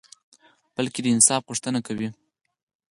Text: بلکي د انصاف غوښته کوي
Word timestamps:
بلکي 0.75 0.99
د 1.03 1.05
انصاف 1.15 1.41
غوښته 1.47 1.69
کوي 1.87 2.09